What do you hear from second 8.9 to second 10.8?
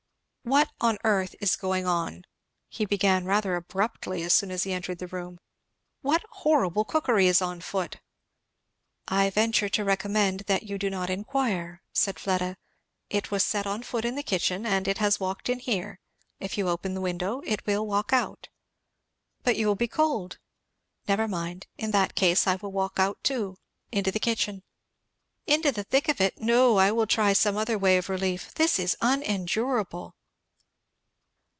"I venture to recommend that you